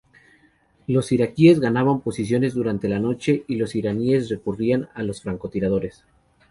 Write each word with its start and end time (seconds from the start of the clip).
Los 0.87 1.11
iraquíes 1.11 1.59
ganaban 1.59 2.01
posiciones 2.01 2.55
durante 2.55 2.89
la 2.89 2.97
noche 2.97 3.43
y 3.47 3.57
los 3.57 3.75
iraníes 3.75 4.29
recurrían 4.31 4.89
a 4.95 5.03
los 5.03 5.21
francotiradores. 5.21 6.03